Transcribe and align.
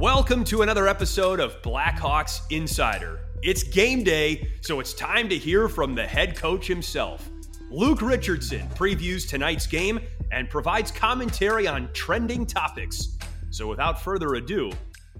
Welcome 0.00 0.44
to 0.44 0.62
another 0.62 0.88
episode 0.88 1.40
of 1.40 1.60
Blackhawks 1.60 2.40
Insider. 2.48 3.20
It's 3.42 3.62
game 3.62 4.02
day, 4.02 4.48
so 4.62 4.80
it's 4.80 4.94
time 4.94 5.28
to 5.28 5.36
hear 5.36 5.68
from 5.68 5.94
the 5.94 6.06
head 6.06 6.38
coach 6.38 6.66
himself. 6.66 7.28
Luke 7.70 8.00
Richardson 8.00 8.66
previews 8.68 9.28
tonight's 9.28 9.66
game 9.66 10.00
and 10.32 10.48
provides 10.48 10.90
commentary 10.90 11.68
on 11.68 11.90
trending 11.92 12.46
topics. 12.46 13.18
So 13.50 13.66
without 13.68 14.00
further 14.00 14.36
ado, 14.36 14.72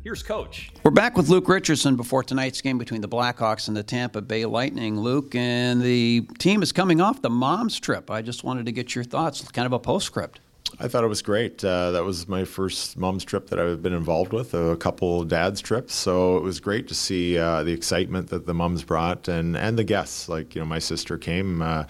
here's 0.02 0.22
Coach. 0.22 0.70
We're 0.82 0.92
back 0.92 1.14
with 1.14 1.28
Luke 1.28 1.46
Richardson 1.50 1.96
before 1.96 2.24
tonight's 2.24 2.62
game 2.62 2.78
between 2.78 3.02
the 3.02 3.08
Blackhawks 3.08 3.68
and 3.68 3.76
the 3.76 3.82
Tampa 3.82 4.22
Bay 4.22 4.46
Lightning. 4.46 4.98
Luke, 4.98 5.34
and 5.34 5.82
the 5.82 6.22
team 6.38 6.62
is 6.62 6.72
coming 6.72 7.02
off 7.02 7.20
the 7.20 7.28
mom's 7.28 7.78
trip. 7.78 8.10
I 8.10 8.22
just 8.22 8.44
wanted 8.44 8.64
to 8.64 8.72
get 8.72 8.94
your 8.94 9.04
thoughts, 9.04 9.46
kind 9.50 9.66
of 9.66 9.74
a 9.74 9.78
postscript. 9.78 10.40
I 10.78 10.88
thought 10.88 11.04
it 11.04 11.08
was 11.08 11.22
great. 11.22 11.64
Uh, 11.64 11.90
that 11.90 12.04
was 12.04 12.28
my 12.28 12.44
first 12.44 12.96
mom's 12.96 13.24
trip 13.24 13.48
that 13.48 13.58
I've 13.58 13.82
been 13.82 13.92
involved 13.92 14.32
with, 14.32 14.54
a 14.54 14.76
couple 14.76 15.24
dad's 15.24 15.60
trips. 15.60 15.94
So 15.94 16.36
it 16.36 16.42
was 16.42 16.60
great 16.60 16.88
to 16.88 16.94
see 16.94 17.38
uh, 17.38 17.64
the 17.64 17.72
excitement 17.72 18.28
that 18.28 18.46
the 18.46 18.54
mums 18.54 18.84
brought 18.84 19.28
and, 19.28 19.56
and 19.56 19.78
the 19.78 19.84
guests. 19.84 20.28
Like, 20.28 20.54
you 20.54 20.60
know, 20.60 20.66
my 20.66 20.78
sister 20.78 21.18
came. 21.18 21.62
Uh, 21.62 21.84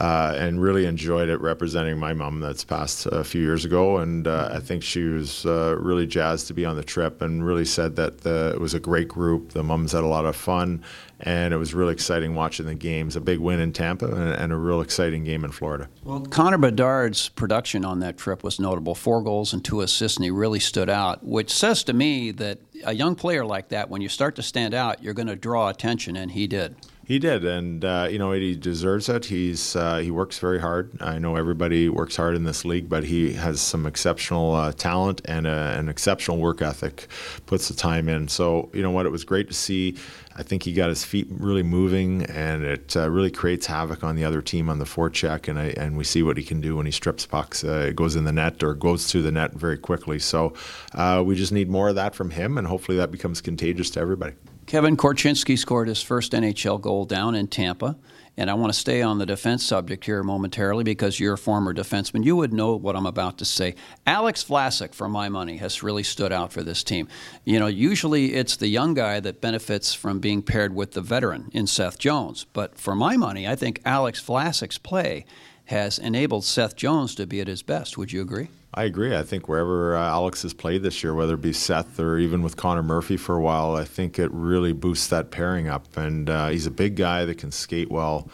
uh, 0.00 0.34
and 0.36 0.60
really 0.60 0.84
enjoyed 0.84 1.28
it 1.28 1.40
representing 1.40 1.98
my 1.98 2.12
mom 2.12 2.40
that's 2.40 2.64
passed 2.64 3.06
a 3.06 3.24
few 3.24 3.40
years 3.40 3.64
ago. 3.64 3.98
And 3.98 4.26
uh, 4.26 4.50
I 4.52 4.60
think 4.60 4.82
she 4.82 5.04
was 5.04 5.46
uh, 5.46 5.76
really 5.78 6.06
jazzed 6.06 6.46
to 6.48 6.54
be 6.54 6.64
on 6.64 6.76
the 6.76 6.84
trip 6.84 7.22
and 7.22 7.44
really 7.44 7.64
said 7.64 7.96
that 7.96 8.18
the, 8.20 8.52
it 8.54 8.60
was 8.60 8.74
a 8.74 8.80
great 8.80 9.08
group. 9.08 9.52
The 9.52 9.62
mums 9.62 9.92
had 9.92 10.04
a 10.04 10.06
lot 10.06 10.26
of 10.26 10.36
fun, 10.36 10.84
and 11.20 11.54
it 11.54 11.56
was 11.56 11.72
really 11.72 11.94
exciting 11.94 12.34
watching 12.34 12.66
the 12.66 12.74
games. 12.74 13.16
A 13.16 13.20
big 13.20 13.38
win 13.38 13.60
in 13.60 13.72
Tampa 13.72 14.06
and, 14.06 14.34
and 14.34 14.52
a 14.52 14.56
real 14.56 14.82
exciting 14.82 15.24
game 15.24 15.42
in 15.42 15.52
Florida. 15.52 15.88
Well, 16.04 16.20
Connor 16.20 16.58
Bedard's 16.58 17.30
production 17.30 17.84
on 17.84 18.00
that 18.00 18.18
trip 18.18 18.44
was 18.44 18.60
notable 18.60 18.94
four 18.94 19.22
goals 19.22 19.54
and 19.54 19.64
two 19.64 19.80
assists, 19.80 20.18
and 20.18 20.24
he 20.24 20.30
really 20.30 20.60
stood 20.60 20.90
out, 20.90 21.24
which 21.24 21.50
says 21.50 21.82
to 21.84 21.94
me 21.94 22.30
that 22.32 22.58
a 22.84 22.92
young 22.92 23.14
player 23.14 23.44
like 23.44 23.70
that, 23.70 23.88
when 23.88 24.02
you 24.02 24.08
start 24.10 24.36
to 24.36 24.42
stand 24.42 24.74
out, 24.74 25.02
you're 25.02 25.14
going 25.14 25.28
to 25.28 25.36
draw 25.36 25.70
attention, 25.70 26.14
and 26.14 26.30
he 26.32 26.46
did. 26.46 26.76
He 27.08 27.18
did, 27.18 27.42
and 27.42 27.82
uh, 27.86 28.06
you 28.10 28.18
know 28.18 28.32
he 28.32 28.54
deserves 28.54 29.08
it. 29.08 29.24
He's 29.24 29.74
uh, 29.74 29.96
he 29.96 30.10
works 30.10 30.38
very 30.38 30.60
hard. 30.60 30.90
I 31.00 31.18
know 31.18 31.36
everybody 31.36 31.88
works 31.88 32.16
hard 32.16 32.36
in 32.36 32.44
this 32.44 32.66
league, 32.66 32.86
but 32.86 33.04
he 33.04 33.32
has 33.32 33.62
some 33.62 33.86
exceptional 33.86 34.54
uh, 34.54 34.72
talent 34.72 35.22
and 35.24 35.46
an 35.46 35.88
exceptional 35.88 36.36
work 36.36 36.60
ethic. 36.60 37.06
Puts 37.46 37.68
the 37.68 37.74
time 37.74 38.10
in. 38.10 38.28
So 38.28 38.68
you 38.74 38.82
know 38.82 38.90
what? 38.90 39.06
It 39.06 39.10
was 39.10 39.24
great 39.24 39.48
to 39.48 39.54
see. 39.54 39.96
I 40.38 40.44
think 40.44 40.62
he 40.62 40.72
got 40.72 40.88
his 40.88 41.04
feet 41.04 41.26
really 41.30 41.64
moving, 41.64 42.22
and 42.26 42.62
it 42.62 42.96
uh, 42.96 43.10
really 43.10 43.30
creates 43.30 43.66
havoc 43.66 44.04
on 44.04 44.14
the 44.14 44.24
other 44.24 44.40
team 44.40 44.70
on 44.70 44.78
the 44.78 44.84
forecheck. 44.84 45.48
And 45.48 45.58
I, 45.58 45.74
and 45.76 45.96
we 45.96 46.04
see 46.04 46.22
what 46.22 46.36
he 46.36 46.44
can 46.44 46.60
do 46.60 46.76
when 46.76 46.86
he 46.86 46.92
strips 46.92 47.26
pucks. 47.26 47.64
Uh, 47.64 47.86
it 47.88 47.96
goes 47.96 48.14
in 48.14 48.22
the 48.22 48.32
net 48.32 48.62
or 48.62 48.74
goes 48.74 49.10
through 49.10 49.22
the 49.22 49.32
net 49.32 49.54
very 49.54 49.76
quickly. 49.76 50.20
So 50.20 50.54
uh, 50.94 51.24
we 51.26 51.34
just 51.34 51.50
need 51.50 51.68
more 51.68 51.88
of 51.88 51.96
that 51.96 52.14
from 52.14 52.30
him, 52.30 52.56
and 52.56 52.68
hopefully 52.68 52.96
that 52.98 53.10
becomes 53.10 53.40
contagious 53.40 53.90
to 53.90 54.00
everybody. 54.00 54.34
Kevin 54.66 54.96
Korchinski 54.96 55.58
scored 55.58 55.88
his 55.88 56.02
first 56.02 56.30
NHL 56.32 56.80
goal 56.80 57.04
down 57.04 57.34
in 57.34 57.48
Tampa. 57.48 57.96
And 58.38 58.48
I 58.48 58.54
want 58.54 58.72
to 58.72 58.78
stay 58.78 59.02
on 59.02 59.18
the 59.18 59.26
defense 59.26 59.66
subject 59.66 60.04
here 60.04 60.22
momentarily 60.22 60.84
because 60.84 61.18
you're 61.18 61.34
a 61.34 61.38
former 61.38 61.74
defenseman. 61.74 62.24
You 62.24 62.36
would 62.36 62.52
know 62.52 62.76
what 62.76 62.94
I'm 62.94 63.04
about 63.04 63.38
to 63.38 63.44
say. 63.44 63.74
Alex 64.06 64.44
Vlasic, 64.44 64.94
for 64.94 65.08
my 65.08 65.28
money, 65.28 65.56
has 65.56 65.82
really 65.82 66.04
stood 66.04 66.32
out 66.32 66.52
for 66.52 66.62
this 66.62 66.84
team. 66.84 67.08
You 67.44 67.58
know, 67.58 67.66
usually 67.66 68.34
it's 68.34 68.54
the 68.54 68.68
young 68.68 68.94
guy 68.94 69.18
that 69.18 69.40
benefits 69.40 69.92
from 69.92 70.20
being 70.20 70.27
paired 70.36 70.74
with 70.74 70.92
the 70.92 71.00
veteran 71.00 71.50
in 71.52 71.66
Seth 71.66 71.98
Jones. 71.98 72.46
But 72.52 72.78
for 72.78 72.94
my 72.94 73.16
money, 73.16 73.48
I 73.48 73.56
think 73.56 73.80
Alex 73.84 74.22
Vlasic's 74.22 74.78
play 74.78 75.24
has 75.66 75.98
enabled 75.98 76.44
Seth 76.44 76.76
Jones 76.76 77.14
to 77.14 77.26
be 77.26 77.40
at 77.40 77.48
his 77.48 77.62
best. 77.62 77.96
Would 77.96 78.12
you 78.12 78.20
agree? 78.22 78.48
I 78.74 78.84
agree. 78.84 79.16
I 79.16 79.22
think 79.22 79.48
wherever 79.48 79.96
uh, 79.96 80.08
Alex 80.08 80.42
has 80.42 80.52
played 80.52 80.82
this 80.82 81.02
year, 81.02 81.14
whether 81.14 81.34
it 81.34 81.40
be 81.40 81.54
Seth 81.54 81.98
or 81.98 82.18
even 82.18 82.42
with 82.42 82.56
Connor 82.56 82.82
Murphy 82.82 83.16
for 83.16 83.34
a 83.34 83.40
while, 83.40 83.74
I 83.74 83.84
think 83.84 84.18
it 84.18 84.30
really 84.30 84.74
boosts 84.74 85.06
that 85.06 85.30
pairing 85.30 85.68
up. 85.68 85.96
And 85.96 86.28
uh, 86.28 86.48
he's 86.48 86.66
a 86.66 86.70
big 86.70 86.94
guy 86.94 87.24
that 87.24 87.38
can 87.38 87.50
skate 87.50 87.90
well, 87.90 88.28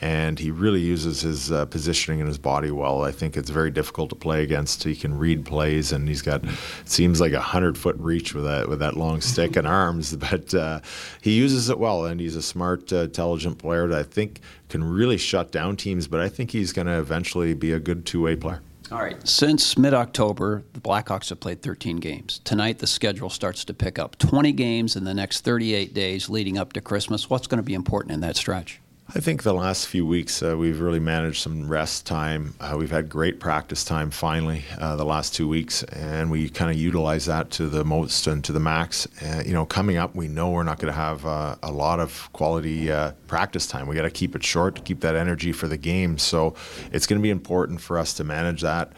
and 0.00 0.38
he 0.38 0.52
really 0.52 0.80
uses 0.80 1.22
his 1.22 1.50
uh, 1.50 1.66
positioning 1.66 2.20
and 2.20 2.28
his 2.28 2.38
body 2.38 2.70
well. 2.70 3.02
I 3.02 3.10
think 3.10 3.36
it's 3.36 3.50
very 3.50 3.72
difficult 3.72 4.10
to 4.10 4.14
play 4.14 4.44
against. 4.44 4.84
He 4.84 4.94
can 4.94 5.18
read 5.18 5.44
plays, 5.44 5.90
and 5.90 6.06
he's 6.06 6.22
got 6.22 6.44
seems 6.84 7.20
like 7.20 7.32
a 7.32 7.40
hundred 7.40 7.76
foot 7.76 7.96
reach 7.98 8.32
with 8.32 8.44
that 8.44 8.68
with 8.68 8.78
that 8.78 8.96
long 8.96 9.20
stick 9.20 9.56
and 9.56 9.66
arms. 9.66 10.16
But 10.30 10.54
uh, 10.54 10.80
he 11.20 11.32
uses 11.32 11.68
it 11.68 11.80
well, 11.80 12.04
and 12.04 12.20
he's 12.20 12.36
a 12.36 12.42
smart, 12.42 12.92
uh, 12.92 12.98
intelligent 12.98 13.58
player 13.58 13.88
that 13.88 13.98
I 13.98 14.04
think 14.04 14.40
can 14.68 14.84
really 14.84 15.16
shut 15.18 15.50
down 15.50 15.76
teams. 15.76 16.06
But 16.06 16.20
I 16.20 16.28
think 16.28 16.52
he's 16.52 16.72
going 16.72 16.86
to 16.86 16.98
eventually 16.98 17.54
be 17.54 17.72
a 17.72 17.80
good 17.80 18.06
two 18.06 18.22
way 18.22 18.36
player. 18.36 18.62
All 18.90 18.98
right. 18.98 19.26
Since 19.26 19.78
mid 19.78 19.94
October, 19.94 20.64
the 20.72 20.80
Blackhawks 20.80 21.28
have 21.28 21.38
played 21.38 21.62
13 21.62 21.98
games. 21.98 22.40
Tonight, 22.42 22.78
the 22.78 22.88
schedule 22.88 23.30
starts 23.30 23.64
to 23.66 23.74
pick 23.74 23.98
up 23.98 24.18
20 24.18 24.50
games 24.52 24.96
in 24.96 25.04
the 25.04 25.14
next 25.14 25.42
38 25.42 25.94
days 25.94 26.28
leading 26.28 26.58
up 26.58 26.72
to 26.72 26.80
Christmas. 26.80 27.30
What's 27.30 27.46
going 27.46 27.58
to 27.58 27.62
be 27.62 27.74
important 27.74 28.12
in 28.12 28.20
that 28.20 28.36
stretch? 28.36 28.80
I 29.12 29.18
think 29.18 29.42
the 29.42 29.52
last 29.52 29.88
few 29.88 30.06
weeks 30.06 30.40
uh, 30.40 30.56
we've 30.56 30.80
really 30.80 31.00
managed 31.00 31.42
some 31.42 31.66
rest 31.66 32.06
time. 32.06 32.54
Uh, 32.60 32.76
we've 32.78 32.92
had 32.92 33.08
great 33.08 33.40
practice 33.40 33.84
time 33.84 34.08
finally 34.08 34.62
uh, 34.78 34.94
the 34.94 35.04
last 35.04 35.34
two 35.34 35.48
weeks, 35.48 35.82
and 35.82 36.30
we 36.30 36.48
kind 36.48 36.70
of 36.70 36.76
utilize 36.76 37.26
that 37.26 37.50
to 37.52 37.66
the 37.68 37.84
most 37.84 38.28
and 38.28 38.44
to 38.44 38.52
the 38.52 38.60
max. 38.60 39.08
Uh, 39.20 39.42
you 39.44 39.52
know, 39.52 39.66
coming 39.66 39.96
up, 39.96 40.14
we 40.14 40.28
know 40.28 40.50
we're 40.50 40.62
not 40.62 40.78
going 40.78 40.92
to 40.92 40.96
have 40.96 41.26
uh, 41.26 41.56
a 41.64 41.72
lot 41.72 41.98
of 41.98 42.32
quality 42.32 42.92
uh, 42.92 43.10
practice 43.26 43.66
time. 43.66 43.88
We 43.88 43.96
got 43.96 44.02
to 44.02 44.10
keep 44.10 44.36
it 44.36 44.44
short 44.44 44.76
to 44.76 44.82
keep 44.82 45.00
that 45.00 45.16
energy 45.16 45.50
for 45.50 45.66
the 45.66 45.76
game. 45.76 46.16
So 46.16 46.54
it's 46.92 47.08
going 47.08 47.18
to 47.18 47.22
be 47.22 47.30
important 47.30 47.80
for 47.80 47.98
us 47.98 48.14
to 48.14 48.24
manage 48.24 48.60
that 48.60 48.92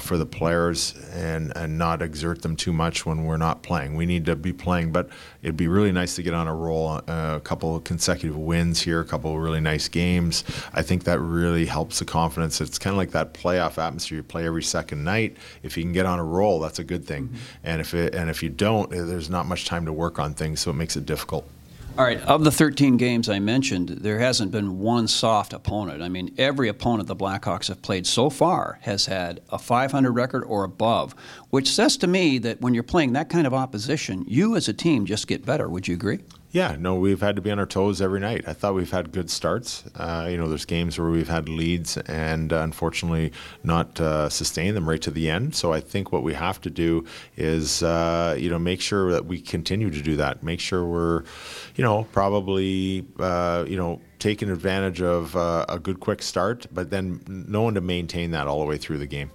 for 0.00 0.16
the 0.16 0.26
players 0.26 0.94
and 1.12 1.52
and 1.56 1.78
not 1.78 2.02
exert 2.02 2.42
them 2.42 2.54
too 2.54 2.72
much 2.72 3.06
when 3.06 3.24
we're 3.24 3.36
not 3.36 3.62
playing. 3.62 3.96
We 3.96 4.06
need 4.06 4.24
to 4.26 4.36
be 4.36 4.52
playing, 4.52 4.92
but 4.92 5.08
it'd 5.42 5.56
be 5.56 5.68
really 5.68 5.92
nice 5.92 6.14
to 6.16 6.22
get 6.22 6.34
on 6.34 6.46
a 6.46 6.54
roll, 6.54 7.00
a 7.08 7.40
couple 7.42 7.80
consecutive 7.80 8.36
wins 8.36 8.80
here, 8.80 9.00
a 9.00 9.04
couple 9.04 9.36
really 9.48 9.60
nice 9.60 9.88
games. 9.88 10.44
I 10.72 10.82
think 10.82 11.04
that 11.04 11.18
really 11.20 11.66
helps 11.66 11.98
the 11.98 12.04
confidence. 12.04 12.60
It's 12.60 12.78
kind 12.78 12.92
of 12.92 12.98
like 12.98 13.12
that 13.12 13.32
playoff 13.34 13.78
atmosphere. 13.78 14.16
You 14.16 14.22
play 14.22 14.46
every 14.46 14.62
second 14.62 15.04
night. 15.04 15.36
If 15.62 15.76
you 15.76 15.82
can 15.82 15.92
get 15.92 16.06
on 16.06 16.18
a 16.18 16.24
roll, 16.24 16.60
that's 16.60 16.78
a 16.78 16.84
good 16.84 17.04
thing. 17.04 17.28
Mm-hmm. 17.28 17.36
And 17.64 17.80
if 17.80 17.94
it, 17.94 18.14
and 18.14 18.28
if 18.28 18.42
you 18.42 18.50
don't, 18.50 18.90
there's 18.90 19.30
not 19.30 19.46
much 19.46 19.64
time 19.64 19.86
to 19.86 19.92
work 19.92 20.18
on 20.18 20.34
things, 20.34 20.60
so 20.60 20.70
it 20.70 20.74
makes 20.74 20.96
it 20.96 21.06
difficult. 21.06 21.48
All 21.96 22.04
right, 22.04 22.20
of 22.20 22.44
the 22.44 22.52
13 22.52 22.96
games 22.96 23.28
I 23.28 23.40
mentioned, 23.40 23.88
there 23.88 24.20
hasn't 24.20 24.52
been 24.52 24.78
one 24.78 25.08
soft 25.08 25.52
opponent. 25.52 26.00
I 26.00 26.08
mean, 26.08 26.32
every 26.38 26.68
opponent 26.68 27.08
the 27.08 27.16
Blackhawks 27.16 27.66
have 27.66 27.82
played 27.82 28.06
so 28.06 28.30
far 28.30 28.78
has 28.82 29.06
had 29.06 29.40
a 29.50 29.58
500 29.58 30.12
record 30.12 30.44
or 30.44 30.62
above, 30.62 31.16
which 31.50 31.68
says 31.68 31.96
to 31.96 32.06
me 32.06 32.38
that 32.38 32.60
when 32.60 32.72
you're 32.72 32.84
playing 32.84 33.14
that 33.14 33.28
kind 33.28 33.48
of 33.48 33.54
opposition, 33.54 34.24
you 34.28 34.54
as 34.54 34.68
a 34.68 34.72
team 34.72 35.06
just 35.06 35.26
get 35.26 35.44
better. 35.44 35.68
Would 35.68 35.88
you 35.88 35.94
agree? 35.94 36.20
Yeah, 36.50 36.76
no, 36.78 36.94
we've 36.94 37.20
had 37.20 37.36
to 37.36 37.42
be 37.42 37.50
on 37.50 37.58
our 37.58 37.66
toes 37.66 38.00
every 38.00 38.20
night. 38.20 38.44
I 38.46 38.54
thought 38.54 38.74
we've 38.74 38.90
had 38.90 39.12
good 39.12 39.28
starts. 39.28 39.84
Uh, 39.94 40.28
you 40.30 40.38
know, 40.38 40.48
there's 40.48 40.64
games 40.64 40.98
where 40.98 41.10
we've 41.10 41.28
had 41.28 41.46
leads 41.46 41.98
and 41.98 42.54
uh, 42.54 42.60
unfortunately 42.60 43.32
not 43.62 44.00
uh, 44.00 44.30
sustain 44.30 44.74
them 44.74 44.88
right 44.88 45.02
to 45.02 45.10
the 45.10 45.28
end. 45.28 45.54
So 45.54 45.74
I 45.74 45.80
think 45.80 46.10
what 46.10 46.22
we 46.22 46.32
have 46.32 46.58
to 46.62 46.70
do 46.70 47.04
is, 47.36 47.82
uh, 47.82 48.34
you 48.38 48.48
know, 48.48 48.58
make 48.58 48.80
sure 48.80 49.12
that 49.12 49.26
we 49.26 49.42
continue 49.42 49.90
to 49.90 50.00
do 50.00 50.16
that. 50.16 50.42
Make 50.42 50.60
sure 50.60 50.86
we're, 50.86 51.24
you 51.76 51.84
know, 51.84 52.04
probably, 52.12 53.04
uh, 53.18 53.66
you 53.68 53.76
know, 53.76 54.00
taking 54.18 54.48
advantage 54.48 55.02
of 55.02 55.36
uh, 55.36 55.66
a 55.68 55.78
good 55.78 56.00
quick 56.00 56.22
start, 56.22 56.66
but 56.72 56.88
then 56.88 57.20
knowing 57.28 57.74
to 57.74 57.82
maintain 57.82 58.30
that 58.30 58.46
all 58.46 58.60
the 58.60 58.66
way 58.66 58.78
through 58.78 58.98
the 58.98 59.06
game. 59.06 59.30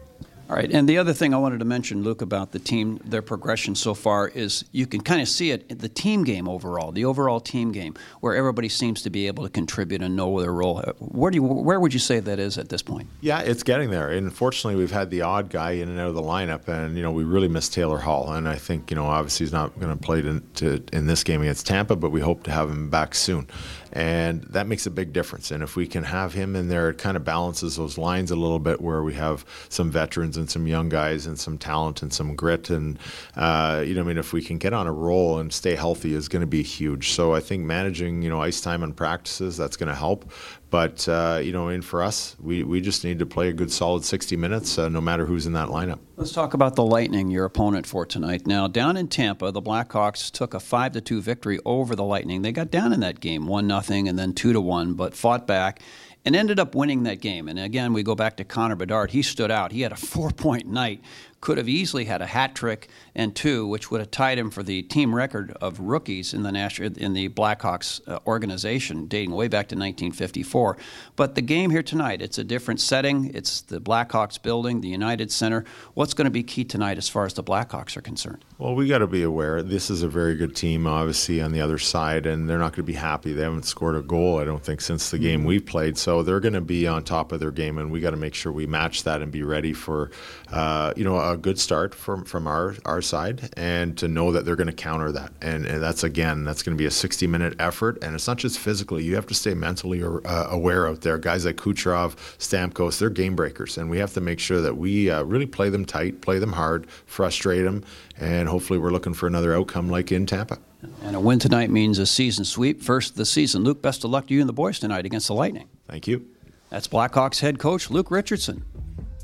All 0.49 0.57
right, 0.57 0.69
and 0.69 0.89
the 0.89 0.97
other 0.97 1.13
thing 1.13 1.33
I 1.33 1.37
wanted 1.37 1.59
to 1.59 1.65
mention, 1.65 2.03
Luke, 2.03 2.21
about 2.21 2.51
the 2.51 2.59
team, 2.59 2.99
their 3.05 3.21
progression 3.21 3.75
so 3.75 3.93
far 3.93 4.27
is 4.27 4.65
you 4.73 4.85
can 4.85 4.99
kind 4.99 5.21
of 5.21 5.29
see 5.29 5.51
it 5.51 5.65
in 5.69 5.77
the 5.77 5.87
team 5.87 6.25
game 6.25 6.49
overall, 6.49 6.91
the 6.91 7.05
overall 7.05 7.39
team 7.39 7.71
game, 7.71 7.95
where 8.19 8.35
everybody 8.35 8.67
seems 8.67 9.01
to 9.03 9.09
be 9.09 9.27
able 9.27 9.45
to 9.45 9.49
contribute 9.49 10.01
and 10.01 10.17
know 10.17 10.41
their 10.41 10.51
role. 10.51 10.81
Where 10.99 11.31
do 11.31 11.37
you, 11.37 11.43
where 11.43 11.79
would 11.79 11.93
you 11.93 11.99
say 11.99 12.19
that 12.19 12.39
is 12.39 12.57
at 12.57 12.67
this 12.67 12.81
point? 12.81 13.07
Yeah, 13.21 13.39
it's 13.39 13.63
getting 13.63 13.89
there. 13.89 14.09
And 14.09 14.27
unfortunately, 14.27 14.77
we've 14.77 14.91
had 14.91 15.09
the 15.09 15.21
odd 15.21 15.49
guy 15.49 15.71
in 15.71 15.87
and 15.87 15.97
out 15.97 16.09
of 16.09 16.15
the 16.15 16.21
lineup, 16.21 16.67
and 16.67 16.97
you 16.97 17.03
know 17.03 17.11
we 17.11 17.23
really 17.23 17.47
miss 17.47 17.69
Taylor 17.69 17.99
Hall. 17.99 18.33
And 18.33 18.47
I 18.47 18.55
think 18.55 18.91
you 18.91 18.95
know 18.95 19.05
obviously 19.05 19.45
he's 19.45 19.53
not 19.53 19.79
going 19.79 19.97
to 19.97 20.03
play 20.03 20.19
in 20.19 21.07
this 21.07 21.23
game 21.23 21.41
against 21.41 21.67
Tampa, 21.67 21.95
but 21.95 22.09
we 22.09 22.19
hope 22.19 22.43
to 22.43 22.51
have 22.51 22.69
him 22.69 22.89
back 22.89 23.15
soon 23.15 23.47
and 23.93 24.41
that 24.43 24.67
makes 24.67 24.85
a 24.85 24.91
big 24.91 25.13
difference. 25.13 25.51
And 25.51 25.63
if 25.63 25.75
we 25.75 25.87
can 25.87 26.03
have 26.03 26.33
him 26.33 26.55
in 26.55 26.67
there, 26.67 26.89
it 26.89 26.97
kind 26.97 27.15
of 27.15 27.23
balances 27.23 27.75
those 27.75 27.97
lines 27.97 28.31
a 28.31 28.35
little 28.35 28.59
bit, 28.59 28.81
where 28.81 29.03
we 29.03 29.13
have 29.13 29.45
some 29.69 29.91
veterans 29.91 30.35
and 30.35 30.49
some 30.49 30.67
young 30.67 30.89
guys 30.89 31.27
and 31.27 31.39
some 31.39 31.57
talent 31.57 32.01
and 32.01 32.11
some 32.11 32.35
grit. 32.35 32.71
And 32.71 32.97
uh, 33.35 33.83
you 33.85 33.93
know, 33.93 34.01
I 34.01 34.03
mean, 34.03 34.17
if 34.17 34.33
we 34.33 34.41
can 34.41 34.57
get 34.57 34.73
on 34.73 34.87
a 34.87 34.91
roll 34.91 35.37
and 35.37 35.53
stay 35.53 35.75
healthy, 35.75 36.13
is 36.13 36.27
going 36.27 36.41
to 36.41 36.47
be 36.47 36.63
huge. 36.63 37.11
So 37.11 37.33
I 37.33 37.39
think 37.39 37.63
managing, 37.63 38.23
you 38.23 38.29
know, 38.29 38.41
ice 38.41 38.61
time 38.61 38.83
and 38.83 38.95
practices 38.95 39.55
that's 39.57 39.77
going 39.77 39.89
to 39.89 39.95
help. 39.95 40.31
But 40.73 41.07
uh, 41.07 41.39
you 41.43 41.51
know, 41.51 41.67
and 41.67 41.85
for 41.85 42.01
us, 42.01 42.35
we, 42.41 42.63
we 42.63 42.81
just 42.81 43.03
need 43.03 43.19
to 43.19 43.27
play 43.27 43.49
a 43.49 43.53
good 43.53 43.71
solid 43.71 44.03
60 44.03 44.35
minutes, 44.37 44.79
uh, 44.79 44.89
no 44.89 45.01
matter 45.01 45.27
who's 45.27 45.45
in 45.45 45.53
that 45.53 45.67
lineup. 45.69 45.99
Let's 46.15 46.31
talk 46.31 46.55
about 46.55 46.75
the 46.75 46.83
Lightning, 46.83 47.29
your 47.29 47.45
opponent 47.45 47.85
for 47.85 48.07
tonight. 48.07 48.47
Now, 48.47 48.67
down 48.67 48.97
in 48.97 49.07
Tampa, 49.07 49.51
the 49.51 49.61
Blackhawks 49.61 50.31
took 50.31 50.55
a 50.55 50.59
five 50.59 50.93
to 50.93 51.01
two 51.01 51.21
victory 51.21 51.59
over 51.63 51.95
the 51.95 52.03
Lightning. 52.03 52.41
They 52.41 52.51
got 52.51 52.71
down 52.71 52.91
in 52.91 53.01
that 53.01 53.19
game, 53.19 53.45
one 53.45 53.67
nothing, 53.83 54.07
and 54.07 54.17
then 54.17 54.31
two 54.31 54.53
to 54.53 54.61
one, 54.61 54.93
but 54.93 55.13
fought 55.13 55.45
back 55.45 55.81
and 56.23 56.37
ended 56.37 56.57
up 56.57 56.73
winning 56.73 57.03
that 57.03 57.19
game. 57.19 57.49
And 57.49 57.59
again, 57.59 57.91
we 57.91 58.01
go 58.01 58.15
back 58.15 58.37
to 58.37 58.45
Connor 58.45 58.77
Bedard. 58.77 59.11
He 59.11 59.21
stood 59.21 59.51
out. 59.51 59.73
He 59.73 59.81
had 59.81 59.91
a 59.91 59.97
four 59.97 60.31
point 60.31 60.67
night 60.67 61.01
could 61.43 61.57
have 61.57 61.67
easily 61.67 62.05
had 62.05 62.21
a 62.21 62.25
hat 62.25 62.55
trick 62.55 62.87
and 63.13 63.35
two, 63.35 63.67
which 63.67 63.91
would 63.91 63.99
have 63.99 64.09
tied 64.09 64.39
him 64.39 64.49
for 64.49 64.63
the 64.63 64.81
team 64.83 65.13
record 65.13 65.51
of 65.59 65.77
rookies 65.77 66.33
in 66.33 66.41
the 66.41 66.51
national 66.53 66.97
in 66.97 67.11
the 67.11 67.27
Blackhawks 67.27 67.99
uh, 68.07 68.17
organization, 68.25 69.07
dating 69.07 69.31
way 69.31 69.49
back 69.49 69.67
to 69.67 69.75
1954. 69.75 70.77
But 71.17 71.35
the 71.35 71.41
game 71.41 71.69
here 71.69 71.83
tonight, 71.83 72.21
it's 72.21 72.37
a 72.37 72.45
different 72.45 72.79
setting. 72.79 73.29
It's 73.35 73.59
the 73.59 73.81
Blackhawks 73.81 74.41
building, 74.41 74.79
the 74.79 74.87
United 74.87 75.33
Center. 75.33 75.65
What's 75.95 76.13
going 76.13 76.27
to 76.27 76.31
be 76.31 76.43
key 76.43 76.63
tonight 76.63 76.97
as 76.97 77.09
far 77.09 77.25
as 77.25 77.33
the 77.33 77.43
Blackhawks 77.43 77.97
are 77.97 78.01
concerned? 78.01 78.45
Well, 78.57 78.73
we 78.73 78.87
got 78.87 78.99
to 78.99 79.07
be 79.07 79.23
aware 79.23 79.61
this 79.61 79.89
is 79.89 80.01
a 80.01 80.07
very 80.07 80.37
good 80.37 80.55
team, 80.55 80.87
obviously 80.87 81.41
on 81.41 81.51
the 81.51 81.59
other 81.59 81.77
side, 81.77 82.25
and 82.25 82.49
they're 82.49 82.57
not 82.57 82.71
going 82.71 82.85
to 82.85 82.91
be 82.91 82.93
happy. 82.93 83.33
They 83.33 83.43
haven't 83.43 83.65
scored 83.65 83.97
a 83.97 84.01
goal, 84.01 84.39
I 84.39 84.45
don't 84.45 84.63
think, 84.63 84.79
since 84.79 85.11
the 85.11 85.19
game 85.19 85.43
we've 85.43 85.65
played. 85.65 85.97
So 85.97 86.23
they're 86.23 86.39
going 86.39 86.53
to 86.53 86.61
be 86.61 86.87
on 86.87 87.03
top 87.03 87.33
of 87.33 87.41
their 87.41 87.51
game, 87.51 87.77
and 87.77 87.91
we 87.91 87.99
got 87.99 88.11
to 88.11 88.17
make 88.17 88.33
sure 88.33 88.53
we 88.53 88.65
match 88.65 89.03
that 89.03 89.21
and 89.21 89.29
be 89.29 89.43
ready 89.43 89.73
for, 89.73 90.11
uh, 90.49 90.93
you 90.95 91.03
know, 91.03 91.17
a 91.17 91.32
good 91.37 91.59
start 91.59 91.93
from 91.95 92.25
from 92.25 92.47
our 92.47 92.75
our 92.85 93.01
side, 93.01 93.53
and 93.57 93.97
to 93.97 94.07
know 94.07 94.31
that 94.31 94.45
they're 94.45 94.55
going 94.55 94.67
to 94.67 94.73
counter 94.73 95.11
that. 95.11 95.31
And, 95.41 95.65
and 95.65 95.81
that's 95.81 96.03
again, 96.03 96.43
that's 96.43 96.63
going 96.63 96.75
to 96.77 96.81
be 96.81 96.85
a 96.85 96.91
60 96.91 97.27
minute 97.27 97.55
effort, 97.59 98.03
and 98.03 98.15
it's 98.15 98.27
not 98.27 98.37
just 98.37 98.59
physically. 98.59 99.03
You 99.03 99.15
have 99.15 99.27
to 99.27 99.33
stay 99.33 99.53
mentally 99.53 100.03
uh, 100.03 100.47
aware 100.49 100.87
out 100.87 101.01
there. 101.01 101.17
Guys 101.17 101.45
like 101.45 101.57
Kucherov, 101.57 102.15
Stamkos, 102.37 102.99
they're 102.99 103.09
game 103.09 103.35
breakers, 103.35 103.77
and 103.77 103.89
we 103.89 103.97
have 103.97 104.13
to 104.13 104.21
make 104.21 104.39
sure 104.39 104.61
that 104.61 104.77
we 104.77 105.09
uh, 105.09 105.23
really 105.23 105.45
play 105.45 105.69
them 105.69 105.85
tight, 105.85 106.21
play 106.21 106.39
them 106.39 106.53
hard, 106.53 106.89
frustrate 107.05 107.63
them, 107.63 107.83
and 108.19 108.49
hopefully 108.49 108.79
we're 108.79 108.91
looking 108.91 109.13
for 109.13 109.27
another 109.27 109.55
outcome 109.55 109.89
like 109.89 110.11
in 110.11 110.25
Tampa. 110.25 110.57
And 111.03 111.15
a 111.15 111.19
win 111.19 111.39
tonight 111.39 111.69
means 111.69 111.99
a 111.99 112.05
season 112.05 112.45
sweep, 112.45 112.81
first 112.81 113.11
of 113.11 113.17
the 113.17 113.25
season. 113.25 113.63
Luke, 113.63 113.81
best 113.81 114.03
of 114.03 114.11
luck 114.11 114.27
to 114.27 114.33
you 114.33 114.41
and 114.41 114.49
the 114.49 114.53
boys 114.53 114.79
tonight 114.79 115.05
against 115.05 115.27
the 115.27 115.33
Lightning. 115.33 115.69
Thank 115.87 116.07
you. 116.07 116.27
That's 116.69 116.87
Blackhawks 116.87 117.39
head 117.39 117.59
coach 117.59 117.89
Luke 117.89 118.09
Richardson. 118.09 118.65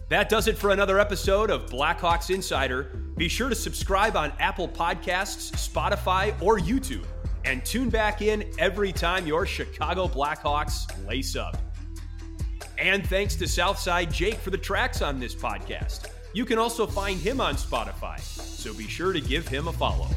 That 0.10 0.28
does 0.28 0.48
it 0.48 0.58
for 0.58 0.72
another 0.72 1.00
episode 1.00 1.52
of 1.52 1.68
Blackhawks 1.68 2.34
Insider. 2.34 2.84
Be 3.16 3.28
sure 3.28 3.48
to 3.48 3.54
subscribe 3.54 4.18
on 4.18 4.34
Apple 4.40 4.68
Podcasts, 4.68 5.52
Spotify, 5.52 6.34
or 6.42 6.58
YouTube, 6.58 7.06
and 7.46 7.64
tune 7.64 7.90
back 7.90 8.24
in 8.24 8.52
every 8.58 8.92
time 8.92 9.28
your 9.28 9.46
Chicago 9.46 10.08
Blackhawks 10.08 10.88
lace 11.08 11.36
up. 11.36 11.58
And 12.80 13.06
thanks 13.06 13.36
to 13.36 13.48
Southside 13.48 14.12
Jake 14.12 14.38
for 14.38 14.50
the 14.50 14.58
tracks 14.58 15.04
on 15.04 15.20
this 15.20 15.36
podcast. 15.36 16.08
You 16.34 16.44
can 16.44 16.58
also 16.58 16.88
find 16.88 17.20
him 17.20 17.40
on 17.40 17.54
Spotify, 17.54 18.20
so 18.20 18.74
be 18.74 18.88
sure 18.88 19.14
to 19.14 19.22
give 19.22 19.48
him 19.48 19.68
a 19.68 19.74
follow. 19.74 20.08